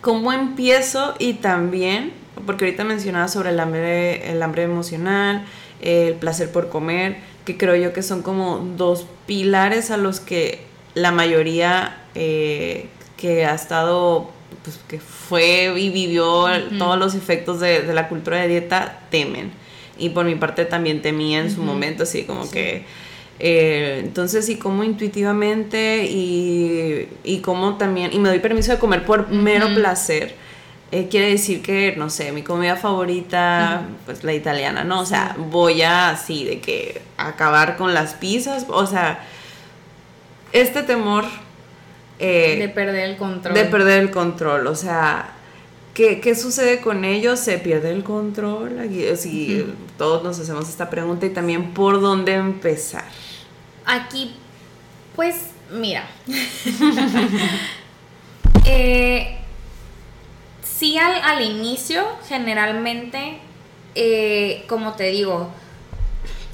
[0.00, 2.12] ¿Cómo empiezo y también,
[2.46, 5.44] porque ahorita mencionaba sobre el hambre, el hambre emocional,
[5.80, 10.69] el placer por comer, que creo yo que son como dos pilares a los que
[10.94, 14.30] la mayoría eh, que ha estado,
[14.64, 16.46] pues que fue y vivió
[16.78, 19.52] todos los efectos de, la cultura de dieta temen.
[19.98, 22.84] Y por mi parte también temía en su momento, así como que
[23.38, 29.04] eh, entonces, y como intuitivamente y, y como también, y me doy permiso de comer
[29.04, 30.34] por mero placer,
[30.92, 35.00] eh, quiere decir que, no sé, mi comida favorita, pues la italiana, ¿no?
[35.00, 39.20] O sea, voy a así, de que acabar con las pizzas, o sea,
[40.52, 41.24] este temor...
[42.18, 43.54] Eh, de perder el control.
[43.54, 45.34] De perder el control, o sea,
[45.94, 47.40] ¿Qué, ¿Qué, sucede con ellos?
[47.40, 48.78] ¿Se pierde el control?
[49.12, 49.66] Así,
[49.98, 53.04] Todos nos hacemos esta pregunta y también por dónde empezar
[53.86, 54.36] aquí,
[55.16, 56.06] pues Mira.
[58.66, 59.38] eh,
[60.62, 63.38] sí, al, inicio, generalmente,
[63.94, 65.52] eh, como te digo,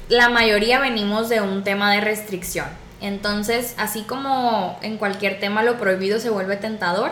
[0.07, 2.67] la mayoría venimos de un tema de restricción.
[3.01, 7.11] Entonces, así como en cualquier tema lo prohibido se vuelve tentador,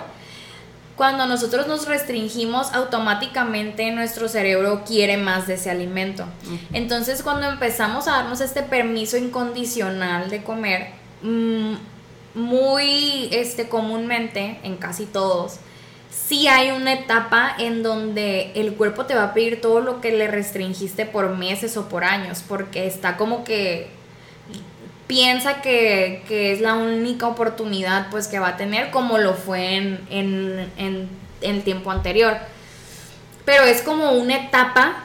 [0.95, 6.25] cuando nosotros nos restringimos, automáticamente nuestro cerebro quiere más de ese alimento.
[6.71, 10.87] Entonces, cuando empezamos a darnos este permiso incondicional de comer,
[11.21, 11.73] mm,
[12.33, 15.57] muy este, comúnmente, en casi todos,
[16.09, 20.11] sí hay una etapa en donde el cuerpo te va a pedir todo lo que
[20.11, 23.89] le restringiste por meses o por años, porque está como que
[25.07, 30.69] piensa que, es la única oportunidad pues que va a tener como lo fue en,
[30.77, 31.09] en,
[31.41, 32.37] el tiempo anterior.
[33.45, 35.03] Pero es como una etapa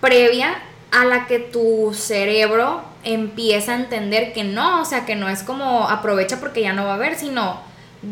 [0.00, 0.56] previa
[0.90, 5.42] a la que tu cerebro empieza a entender que no, o sea, que no es
[5.42, 7.60] como aprovecha porque ya no va a haber, sino,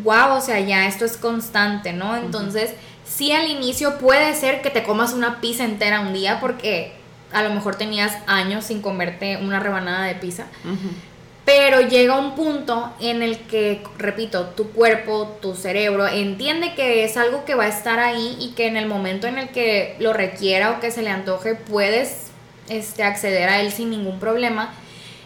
[0.02, 2.16] wow, o sea, ya esto es constante, ¿no?
[2.16, 6.92] Entonces, sí al inicio puede ser que te comas una pizza entera un día porque
[7.32, 10.46] a lo mejor tenías años sin comerte una rebanada de pizza.
[11.44, 17.16] Pero llega un punto en el que, repito, tu cuerpo, tu cerebro entiende que es
[17.16, 20.12] algo que va a estar ahí y que en el momento en el que lo
[20.12, 22.28] requiera o que se le antoje puedes
[22.68, 24.72] este, acceder a él sin ningún problema.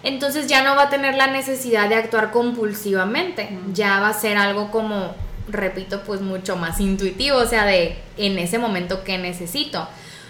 [0.02, 3.50] Entonces ya no va a tener la necesidad de actuar compulsivamente.
[3.74, 5.14] Ya va a ser algo como,
[5.48, 9.86] repito, pues mucho más intuitivo, o sea, de en ese momento que necesito.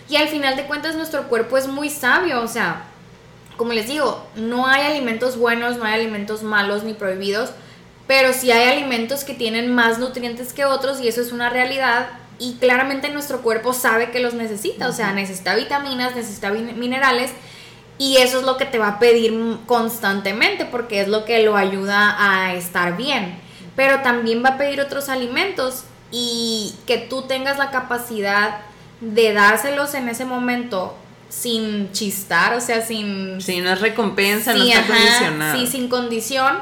[0.09, 2.85] Y al final de cuentas nuestro cuerpo es muy sabio, o sea,
[3.57, 7.51] como les digo, no hay alimentos buenos, no hay alimentos malos ni prohibidos,
[8.07, 12.09] pero sí hay alimentos que tienen más nutrientes que otros y eso es una realidad
[12.39, 17.33] y claramente nuestro cuerpo sabe que los necesita, o sea, necesita vitaminas, necesita minerales
[17.99, 19.35] y eso es lo que te va a pedir
[19.67, 23.39] constantemente porque es lo que lo ayuda a estar bien.
[23.75, 28.61] Pero también va a pedir otros alimentos y que tú tengas la capacidad
[29.01, 30.97] de dárselos en ese momento
[31.29, 33.41] sin chistar, o sea, sin...
[33.41, 35.59] Sí, no es recompensa, no está condicionado.
[35.59, 36.59] Sí, sin condición,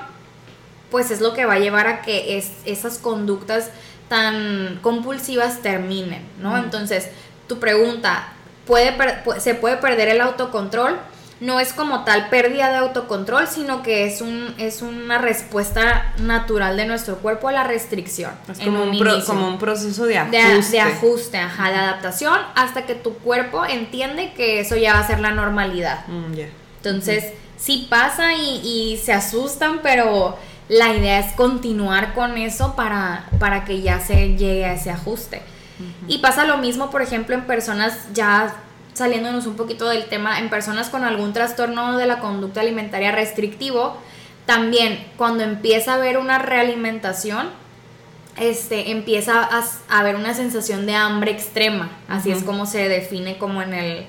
[0.91, 3.71] pues es lo que va a llevar a que es, esas conductas
[4.09, 6.57] tan compulsivas terminen, ¿no?
[6.57, 7.09] Entonces,
[7.47, 8.33] tu pregunta,
[8.67, 8.97] ¿puede,
[9.39, 10.99] ¿se puede perder el autocontrol?
[11.45, 16.79] No es como tal pérdida de autocontrol, sino que es, un, es una respuesta natural
[16.79, 18.33] de nuestro cuerpo a la restricción.
[18.51, 20.71] Es como un, como un proceso de ajuste.
[20.71, 25.07] De, ajuste, ajá, de adaptación, hasta que tu cuerpo entiende que eso ya va a
[25.07, 26.07] ser la normalidad.
[26.07, 26.33] Mm,
[26.83, 30.39] Entonces, sí pasa y, se asustan, pero
[30.71, 35.43] la idea es continuar con eso para, para que ya se llegue a ese ajuste.
[36.09, 38.55] Y pasa lo mismo, por ejemplo, en personas ya
[38.95, 43.97] saliéndonos un poquito del tema, en personas con algún trastorno de la conducta alimentaria restrictivo,
[44.47, 47.49] también cuando empieza a haber una realimentación,
[48.37, 53.63] este, empieza a, haber una sensación de hambre extrema, así es como se define como
[53.63, 54.07] en, el,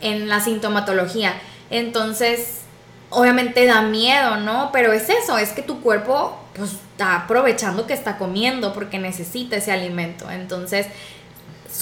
[0.00, 1.34] en la sintomatología.
[1.70, 2.62] Entonces,
[3.10, 4.70] obviamente da miedo, ¿no?
[4.72, 9.56] Pero es eso, es que tu cuerpo pues, está aprovechando que está comiendo porque necesita
[9.56, 10.30] ese alimento.
[10.30, 10.86] Entonces,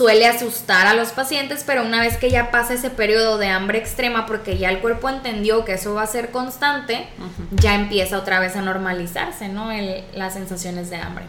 [0.02, 3.78] suele asustar a los pacientes, pero una vez que ya pasa ese periodo de hambre
[3.78, 7.06] extrema, porque ya el cuerpo entendió que eso va a ser constante,
[7.52, 9.70] ya empieza otra vez a normalizarse, ¿no?
[10.12, 11.24] las sensaciones de hambre.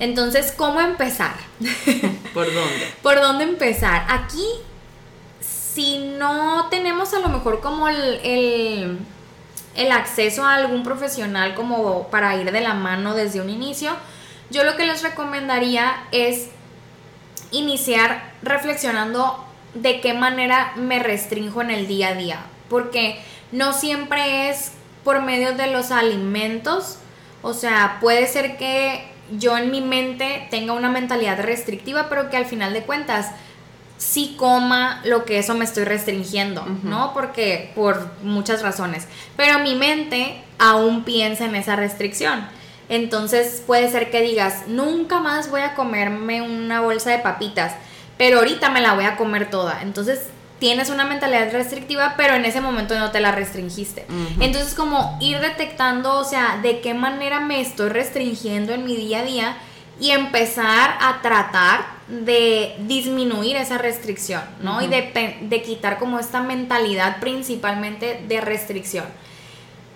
[0.00, 1.34] Entonces, ¿cómo empezar?
[2.34, 2.92] ¿Por dónde?
[3.00, 4.04] ¿Por dónde empezar?
[4.08, 4.44] Aquí,
[5.40, 8.98] si no tenemos a lo mejor como el,
[9.76, 13.92] el acceso a algún profesional como para ir de la mano desde un inicio,
[14.50, 16.48] yo lo que les recomendaría es
[17.50, 23.20] iniciar reflexionando de qué manera me restringo en el día a día, porque
[23.52, 24.72] no siempre es
[25.04, 26.98] por medio de los alimentos,
[27.42, 29.08] o sea, puede ser que
[29.38, 33.30] yo en mi mente tenga una mentalidad restrictiva, pero que al final de cuentas
[33.96, 37.12] sí coma lo que eso me estoy restringiendo, ¿no?
[37.12, 42.46] Porque por muchas razones, pero mi mente aún piensa en esa restricción.
[42.90, 47.72] Entonces puede ser que digas, nunca más voy a comerme una bolsa de papitas,
[48.18, 49.80] pero ahorita me la voy a comer toda.
[49.82, 50.26] Entonces
[50.58, 54.06] tienes una mentalidad restrictiva, pero en ese momento no te la restringiste.
[54.40, 59.20] Entonces como ir detectando, o sea, de qué manera me estoy restringiendo en mi día
[59.20, 59.56] a día
[60.00, 64.82] y empezar a tratar de disminuir esa restricción, ¿no?
[64.82, 69.04] Y de, de quitar como esta mentalidad principalmente de restricción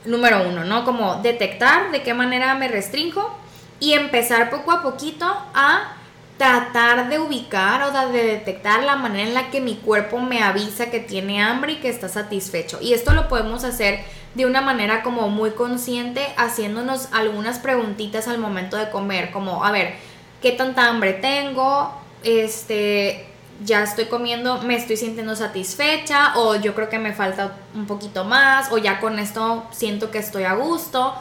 [0.04, 0.84] número uno, ¿no?
[0.84, 3.36] Como detectar de qué manera me restringo
[3.80, 5.96] y empezar poco a poquito a
[6.36, 10.90] tratar de ubicar o de detectar la manera en la que mi cuerpo me avisa
[10.90, 12.78] que tiene hambre y que está satisfecho.
[12.80, 14.00] Y esto lo podemos hacer
[14.34, 19.70] de una manera como muy consciente, haciéndonos algunas preguntitas al momento de comer, como, a
[19.70, 19.94] ver,
[20.42, 21.94] ¿qué tanta hambre tengo?
[22.24, 23.26] Este,
[23.62, 28.24] ya estoy comiendo, me estoy sintiendo satisfecha o yo creo que me falta un poquito
[28.24, 31.14] más o ya con esto siento que estoy a gusto.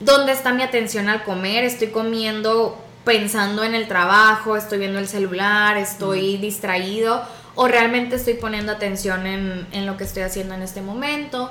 [0.00, 1.64] ¿Dónde está mi atención al comer?
[1.64, 7.22] Estoy comiendo pensando en el trabajo, estoy viendo el celular, estoy distraído
[7.54, 11.50] o realmente estoy poniendo atención en, lo que estoy haciendo en este momento.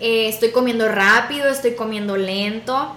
[0.00, 2.94] Eh, estoy comiendo rápido, estoy comiendo lento.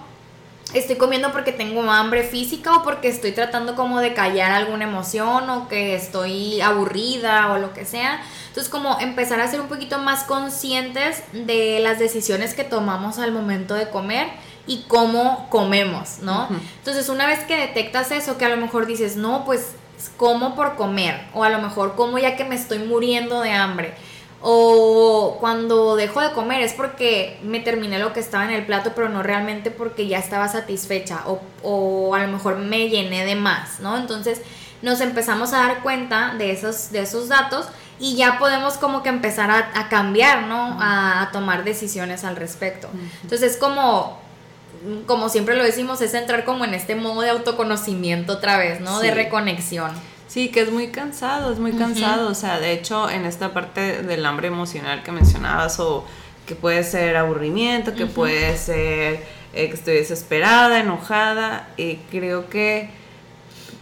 [0.74, 5.48] Estoy comiendo porque tengo hambre física o porque estoy tratando como de callar alguna emoción
[5.50, 8.22] o que estoy aburrida o lo que sea.
[8.48, 13.32] Entonces como empezar a ser un poquito más conscientes de las decisiones que tomamos al
[13.32, 14.28] momento de comer
[14.66, 16.48] y cómo comemos, ¿no?
[16.78, 19.72] Entonces, una vez que detectas eso, que a lo mejor dices, no, pues
[20.16, 23.94] como por comer, o a lo mejor como ya que me estoy muriendo de hambre,
[24.42, 28.92] o cuando dejo de comer es porque me terminé lo que estaba en el plato,
[28.94, 33.36] pero no realmente porque ya estaba satisfecha, o, o a lo mejor me llené de
[33.36, 33.96] más, ¿no?
[33.96, 34.42] Entonces,
[34.82, 37.66] nos empezamos a dar cuenta de esos, de esos datos
[38.00, 40.76] y ya podemos como que empezar a, cambiar, ¿no?
[40.80, 42.88] A, a, tomar decisiones al respecto.
[43.22, 44.20] Entonces es como
[45.06, 48.98] como siempre lo decimos, es entrar como en este modo de autoconocimiento otra vez, ¿no?
[49.00, 49.92] De reconexión.
[50.32, 52.30] Sí, que es muy cansado, es muy cansado.
[52.30, 56.06] O sea, de hecho, en esta parte del hambre emocional que mencionabas, o
[56.46, 59.22] que puede ser aburrimiento, que puede ser
[59.52, 62.88] eh, que estoy desesperada, enojada, y creo que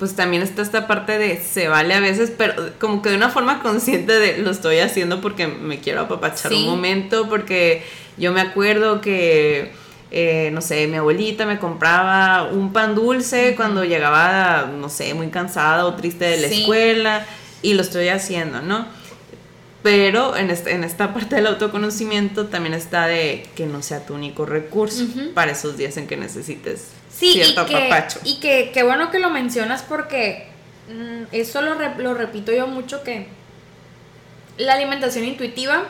[0.01, 3.28] pues también está esta parte de se vale a veces, pero como que de una
[3.28, 7.84] forma consciente de lo estoy haciendo porque me quiero apapachar un momento, porque
[8.16, 9.70] yo me acuerdo que
[10.11, 15.29] eh, no sé, mi abuelita me compraba un pan dulce cuando llegaba, no sé, muy
[15.29, 17.27] cansada o triste de la escuela
[17.63, 18.87] y lo estoy haciendo, ¿no?
[19.83, 24.15] Pero en, este, en esta parte del autoconocimiento también está de que no sea tu
[24.15, 29.11] único recurso para esos días en que necesites cierto y que, Y que, que, bueno
[29.11, 30.49] que lo mencionas porque
[30.89, 33.29] mm, eso lo, lo repito yo mucho que
[34.59, 35.85] la alimentación intuitiva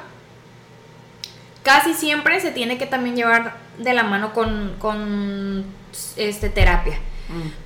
[1.62, 5.64] casi siempre se tiene que también llevar de la mano con,
[6.16, 6.98] este, terapia.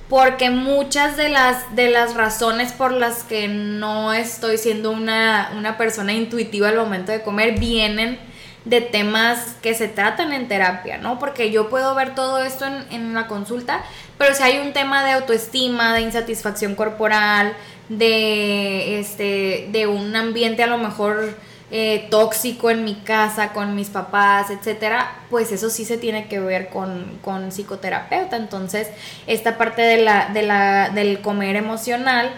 [0.09, 6.13] Porque muchas de las, de las razones por las que no estoy siendo una, persona
[6.13, 8.19] intuitiva al momento de comer vienen
[8.63, 11.19] de temas que se tratan en terapia, ¿no?
[11.19, 13.83] Porque yo puedo ver todo esto en, en la consulta,
[14.17, 17.55] pero si hay un tema de autoestima, de insatisfacción corporal,
[17.89, 21.35] de, este, de un ambiente a lo mejor
[21.77, 26.39] eh, tóxico en mi casa, con mis papás, etcétera, pues eso sí se tiene que
[26.39, 28.37] ver con, con psicoterapeuta.
[28.37, 28.87] Entonces,
[29.27, 32.31] esta parte de la, de la, del comer emocional,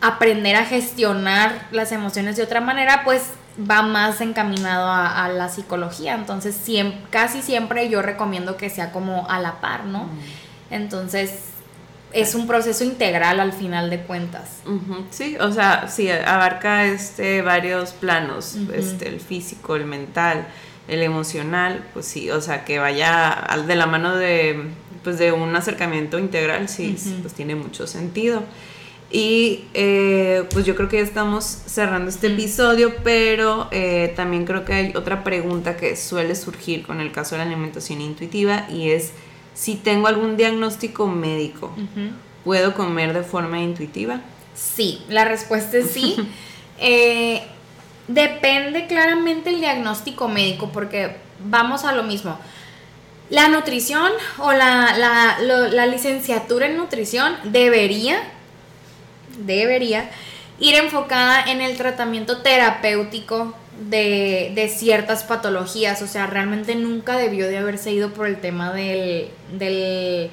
[0.00, 3.32] aprender a gestionar las emociones de otra manera, pues
[3.70, 6.14] va más encaminado a, la psicología.
[6.14, 6.58] Entonces,
[7.10, 10.08] casi siempre yo recomiendo que sea como a la par, ¿no?
[10.70, 11.57] Entonces,
[12.12, 14.60] es un proceso integral al final de cuentas.
[15.10, 20.46] Sí, o sea, sí, abarca este varios planos, este, el físico, el mental,
[20.88, 24.58] el emocional, pues sí, o sea, que vaya de la mano de,
[25.04, 28.42] pues de un acercamiento integral, sí, pues tiene mucho sentido.
[29.10, 34.66] Y eh, pues yo creo que ya estamos cerrando este episodio, pero eh, también creo
[34.66, 38.90] que hay otra pregunta que suele surgir con el caso de la alimentación intuitiva y
[38.90, 39.12] es
[39.58, 41.74] si tengo algún diagnóstico médico,
[42.44, 44.20] ¿puedo comer de forma intuitiva?
[44.54, 46.16] Sí, la respuesta es sí.
[46.80, 47.42] Eh,
[48.06, 52.38] depende claramente el diagnóstico médico, porque vamos a lo mismo.
[53.30, 58.20] La nutrición o la, la licenciatura en nutrición debería,
[59.38, 60.08] debería
[60.60, 67.58] ir enfocada en el tratamiento terapéutico de, ciertas patologías, o sea, realmente nunca debió de
[67.58, 70.30] haberse ido por el tema del, de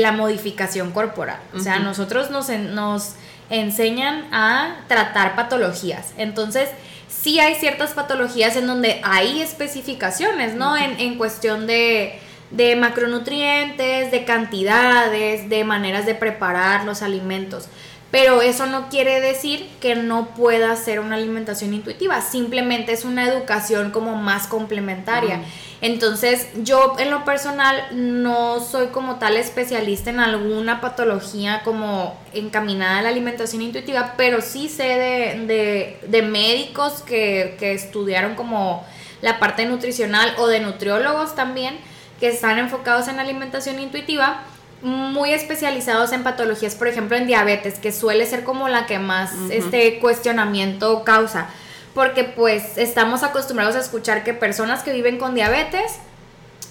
[0.00, 1.38] la modificación corporal.
[1.54, 3.14] O sea, nosotros nos, nos
[3.50, 6.12] enseñan a tratar patologías.
[6.16, 6.68] Entonces,
[7.08, 10.76] sí hay ciertas patologías en donde hay especificaciones, ¿no?
[10.76, 12.18] en, en, cuestión de,
[12.50, 17.68] de macronutrientes, de cantidades, de maneras de preparar los alimentos.
[18.10, 23.28] Pero eso no quiere decir que no pueda ser una alimentación intuitiva, simplemente es una
[23.28, 25.42] educación como más complementaria.
[25.80, 32.98] Entonces, yo en lo personal no soy como tal especialista en alguna patología como encaminada
[32.98, 38.86] a la alimentación intuitiva, pero sí sé de, de, médicos que, que estudiaron como
[39.20, 41.76] la parte nutricional o de nutriólogos también
[42.20, 44.42] que están enfocados en alimentación intuitiva
[44.82, 49.32] muy especializados en patologías, por ejemplo, en diabetes, que suele ser como la que más
[49.50, 51.48] este cuestionamiento causa,
[51.94, 55.92] porque pues estamos acostumbrados a escuchar que personas que viven con diabetes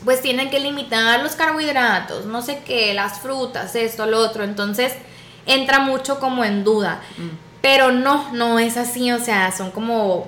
[0.04, 4.94] pues tienen que limitar los carbohidratos, no sé qué, las frutas, esto, lo otro, entonces
[5.48, 7.02] entra mucho como en duda.
[7.18, 7.30] Mm.
[7.62, 10.28] Pero no, no es así, o sea, son como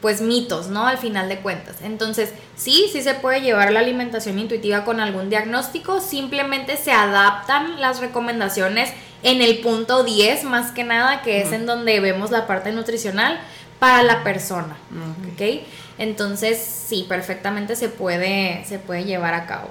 [0.00, 0.86] pues mitos, ¿no?
[0.86, 1.76] Al final de cuentas.
[1.82, 7.80] Entonces, sí, sí se puede llevar la alimentación intuitiva con algún diagnóstico, simplemente se adaptan
[7.80, 8.90] las recomendaciones
[9.22, 13.40] en el punto 10 más que nada, que es en donde vemos la parte nutricional
[13.78, 14.76] para la persona,
[15.32, 15.62] ¿ok?
[15.98, 19.68] Entonces, sí, perfectamente se puede, se puede llevar a cabo.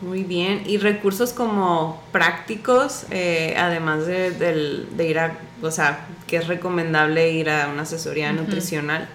[0.00, 6.46] Muy bien, y recursos como prácticos, eh, además de, ir a, o sea, que es
[6.46, 9.08] recomendable ir a una asesoría nutricional,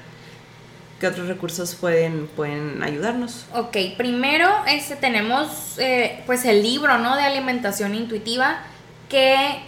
[1.04, 3.46] ¿qué otros recursos pueden, pueden ayudarnos?
[3.54, 7.18] Ok, primero este, tenemos eh, pues el libro, ¿no?
[7.18, 8.62] De alimentación intuitiva
[9.10, 9.60] que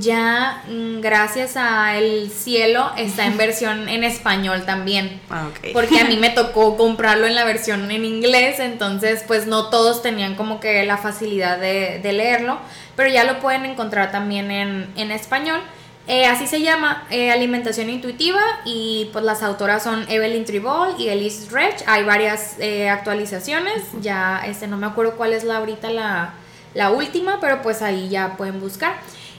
[0.00, 5.20] ya mm, gracias a el cielo está en versión en español también.
[5.30, 9.70] Ah, Porque a mí me tocó comprarlo en la versión en inglés, entonces pues no
[9.70, 12.58] todos tenían como que la facilidad de, leerlo,
[12.96, 15.60] pero ya lo pueden encontrar también en, español.
[16.06, 21.08] Eh, así se llama eh, Alimentación Intuitiva y pues las autoras son Evelyn Tribol y
[21.08, 21.82] Elise Rech.
[21.86, 26.34] Hay varias eh, actualizaciones, ya este, no me acuerdo cuál es la ahorita la,
[26.74, 28.96] la última, pero pues ahí ya pueden buscar.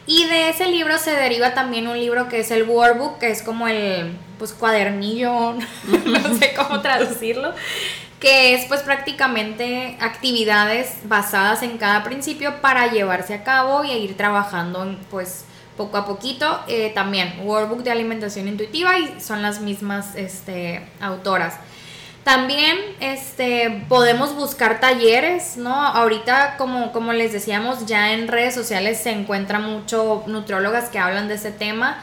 [0.07, 3.43] Y de ese libro se deriva también un libro que es el Workbook, que es
[3.43, 5.53] como el pues cuadernillo,
[6.05, 7.53] no sé cómo traducirlo,
[8.19, 14.17] que es pues prácticamente actividades basadas en cada principio para llevarse a cabo y ir
[14.17, 15.45] trabajando pues
[15.77, 16.59] poco a poquito.
[16.67, 21.55] Eh, también Workbook de alimentación intuitiva y son las mismas este, autoras.
[22.23, 25.75] También este, podemos buscar talleres, ¿no?
[25.75, 31.27] Ahorita, como, como les decíamos, ya en redes sociales se encuentran mucho nutriólogas que hablan
[31.27, 31.99] de ese tema.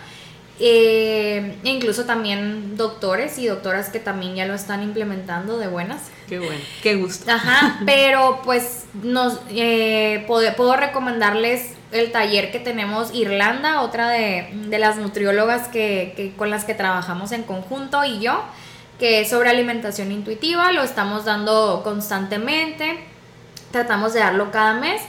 [0.60, 6.02] Eh, incluso también doctores y doctoras que también ya lo están implementando de buenas.
[6.28, 7.30] Qué bueno, qué gusto.
[7.30, 14.98] Ajá, pero pues nos eh, puedo, recomendarles el taller que tenemos Irlanda, otra de, las
[14.98, 18.42] nutriólogas que, que, con las que trabajamos en conjunto y yo
[19.02, 23.00] que es sobre alimentación intuitiva, lo estamos dando constantemente,
[23.72, 25.02] tratamos de darlo cada mes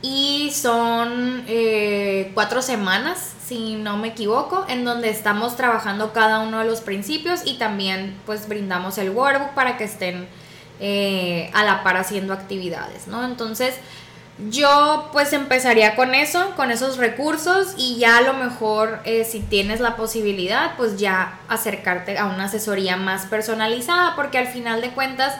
[0.00, 6.60] y son eh, cuatro semanas, si no me equivoco, en donde estamos trabajando cada uno
[6.60, 10.26] de los principios y también pues brindamos el workbook para que estén
[10.80, 13.24] eh, a la par haciendo actividades, ¿no?
[13.26, 13.74] Entonces,
[14.48, 19.40] yo pues empezaría con eso, con esos recursos y ya a lo mejor eh, si
[19.40, 24.88] tienes la posibilidad pues ya acercarte a una asesoría más personalizada porque al final de
[24.90, 25.34] cuentas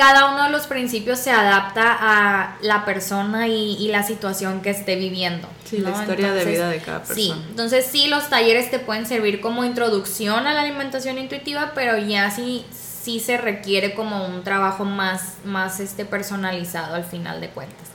[0.00, 4.96] cada uno de los principios se adapta a la persona y, la situación que esté
[4.96, 5.46] viviendo.
[5.64, 7.16] Sí, la historia de vida de cada persona.
[7.16, 11.98] Sí, entonces sí, los talleres te pueden servir como introducción a la alimentación intuitiva, pero
[11.98, 17.50] ya sí, sí se requiere como un trabajo más, más este, personalizado al final de
[17.50, 17.88] cuentas.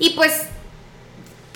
[0.00, 0.48] Y pues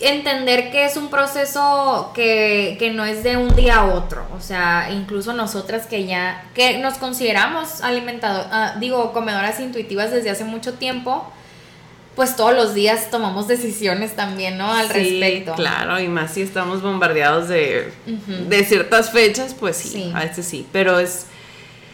[0.00, 4.26] entender que es un proceso que, no es de un día a otro.
[4.36, 10.30] O sea, incluso nosotras que ya, que nos consideramos alimentadoras, ah, digo, comedoras intuitivas desde
[10.30, 11.30] hace mucho tiempo,
[12.16, 14.70] pues todos los días tomamos decisiones también, ¿no?
[14.70, 15.54] Al respecto.
[15.54, 17.90] Claro, y más si estamos bombardeados de,
[18.48, 20.66] de ciertas fechas, pues sí, a veces sí.
[20.72, 21.26] Pero es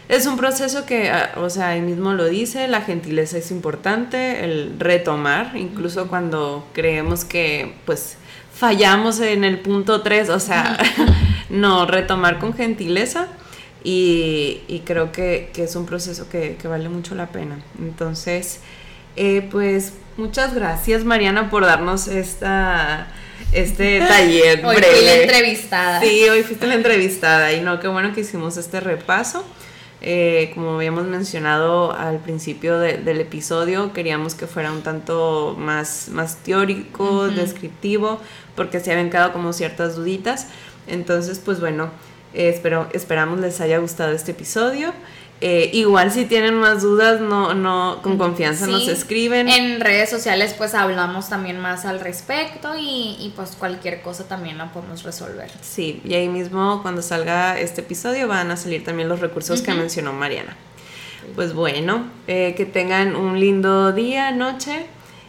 [0.08, 4.42] es un proceso que, ah, o sea, ahí mismo lo dice, la gentileza es importante,
[4.44, 8.16] el retomar, incluso cuando creemos que, pues,
[8.54, 10.78] fallamos en el punto 3, o sea,
[11.50, 13.28] no, retomar con gentileza
[13.84, 17.58] y, creo que, es un proceso que, vale mucho la pena.
[17.78, 18.60] Entonces,
[19.16, 23.08] eh, pues, muchas gracias Mariana por darnos esta
[23.52, 26.00] este taller hoy fui la entrevistada.
[26.00, 29.44] Sí, hoy fuiste la entrevistada y no, qué bueno que hicimos este repaso.
[30.00, 36.36] Eh, como habíamos mencionado al principio del episodio, queríamos que fuera un tanto más, más
[36.36, 38.20] teórico, descriptivo,
[38.54, 40.48] porque se habían quedado como ciertas duditas.
[40.86, 41.90] Entonces, pues bueno,
[42.32, 44.92] eh, espero, esperamos les haya gustado este episodio.
[45.40, 49.48] Eh, igual si tienen más dudas, no, no, con confianza nos escriben.
[49.48, 54.72] En redes sociales pues hablamos también más al respecto y, pues cualquier cosa también la
[54.72, 55.48] podemos resolver.
[55.62, 59.72] Sí, y ahí mismo cuando salga este episodio van a salir también los recursos que
[59.74, 60.56] mencionó Mariana.
[61.36, 64.86] Pues bueno, eh, que tengan un lindo día, noche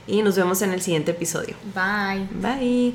[0.07, 1.55] y nos vemos en el siguiente episodio.
[1.75, 2.27] Bye.
[2.31, 2.93] Bye.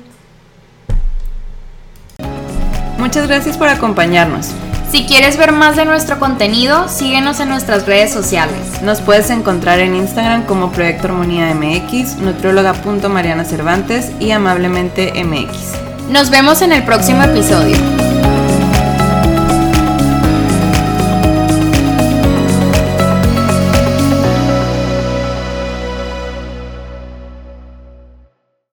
[2.97, 4.51] Muchas gracias por acompañarnos.
[4.95, 8.81] Si quieres ver más de nuestro contenido, síguenos en nuestras redes sociales.
[8.81, 16.07] Nos puedes encontrar en Instagram como Proyecto Armonía MX, nutrióloga.mariana Cervantes y amablemente MX.
[16.09, 17.75] Nos vemos en el próximo episodio.